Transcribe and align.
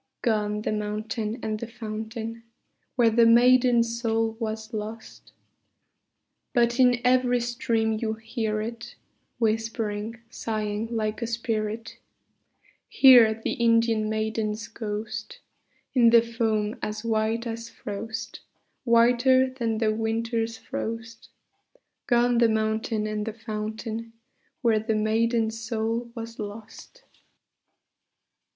Gone 0.23 0.63
the 0.63 0.71
mountain 0.71 1.37
and 1.43 1.59
the 1.59 1.67
fountain 1.67 2.41
Where 2.95 3.11
the 3.11 3.27
maiden's 3.27 4.01
soul 4.01 4.35
was 4.39 4.73
lost: 4.73 5.31
But 6.55 6.79
in 6.79 6.99
every 7.05 7.39
stream 7.39 7.93
you 8.01 8.13
hear 8.15 8.61
it 8.61 8.95
Whispering, 9.37 10.17
sighing, 10.27 10.87
like 10.89 11.21
a 11.21 11.27
spirit, 11.27 11.99
Hear 12.89 13.39
the 13.43 13.51
Indian 13.53 14.09
maiden's 14.09 14.67
ghost, 14.67 15.37
In 15.93 16.09
the 16.09 16.21
foam 16.23 16.79
as 16.81 17.05
white 17.05 17.45
as 17.45 17.69
frost, 17.69 18.39
Whiter 18.83 19.51
than 19.51 19.77
the 19.77 19.93
winter's 19.93 20.57
frost: 20.57 21.29
Gone 22.07 22.39
the 22.39 22.49
mountain 22.49 23.05
and 23.05 23.23
the 23.23 23.33
fountain 23.33 24.13
Where 24.63 24.79
the 24.79 24.95
maiden's 24.95 25.59
soul 25.59 26.09
was 26.15 26.39
lost. 26.39 27.03